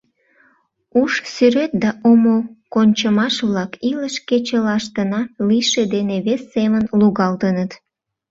Ушсӱрет 1.01 1.71
да 1.83 1.89
омо 2.09 2.37
кончымаш-влак 2.73 3.71
илыш 3.89 4.15
кечылаштына 4.29 5.21
лийше 5.47 5.83
дене 5.93 6.17
вес 6.25 6.41
семын 6.53 6.83
лугалтыныт. 6.99 7.71